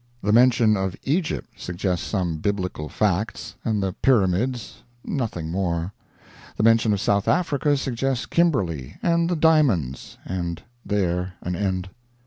The 0.23 0.33
mention 0.33 0.75
of 0.75 0.95
Egypt 1.03 1.47
suggests 1.57 2.07
some 2.07 2.37
Biblical 2.37 2.89
facts 2.89 3.53
and 3.63 3.83
the 3.83 3.93
Pyramids 3.93 4.81
nothing 5.05 5.51
more. 5.51 5.93
The 6.57 6.63
mention 6.63 6.91
of 6.91 6.99
South 6.99 7.27
Africa 7.27 7.77
suggests 7.77 8.25
Kimberly 8.25 8.95
and 9.03 9.29
the 9.29 9.35
diamonds 9.35 10.17
and 10.25 10.63
there 10.83 11.33
an 11.43 11.55
end. 11.55 11.91